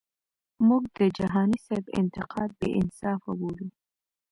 [0.67, 3.67] مونږ د جهانی سیب انتقاد بی انصافه بولو.